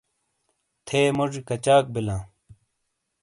تھے 0.85 1.01
موجی 1.17 1.41
کچاک 1.47 1.83
بِیلاں۔ 1.93 2.21